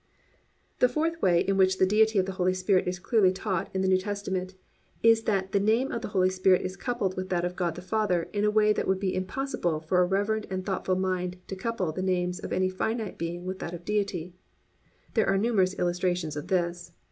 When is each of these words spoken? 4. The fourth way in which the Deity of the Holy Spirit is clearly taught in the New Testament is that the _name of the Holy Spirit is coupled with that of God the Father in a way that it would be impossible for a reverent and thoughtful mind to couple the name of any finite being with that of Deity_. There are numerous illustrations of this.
4. 0.79 0.87
The 0.87 0.89
fourth 0.95 1.21
way 1.21 1.41
in 1.41 1.57
which 1.57 1.77
the 1.77 1.85
Deity 1.85 2.17
of 2.17 2.25
the 2.25 2.31
Holy 2.31 2.55
Spirit 2.55 2.87
is 2.87 2.97
clearly 2.97 3.31
taught 3.31 3.69
in 3.71 3.83
the 3.83 3.87
New 3.87 3.99
Testament 3.99 4.55
is 5.03 5.25
that 5.25 5.51
the 5.51 5.59
_name 5.59 5.95
of 5.95 6.01
the 6.01 6.07
Holy 6.07 6.31
Spirit 6.31 6.63
is 6.63 6.75
coupled 6.75 7.15
with 7.15 7.29
that 7.29 7.45
of 7.45 7.55
God 7.55 7.75
the 7.75 7.83
Father 7.83 8.27
in 8.33 8.43
a 8.43 8.49
way 8.49 8.73
that 8.73 8.81
it 8.81 8.87
would 8.87 8.99
be 8.99 9.13
impossible 9.13 9.79
for 9.79 10.01
a 10.01 10.05
reverent 10.07 10.47
and 10.49 10.65
thoughtful 10.65 10.95
mind 10.95 11.37
to 11.49 11.55
couple 11.55 11.91
the 11.91 12.01
name 12.01 12.31
of 12.41 12.51
any 12.51 12.67
finite 12.67 13.19
being 13.19 13.45
with 13.45 13.59
that 13.59 13.75
of 13.75 13.85
Deity_. 13.85 14.33
There 15.13 15.29
are 15.29 15.37
numerous 15.37 15.77
illustrations 15.77 16.35
of 16.35 16.47
this. 16.47 16.93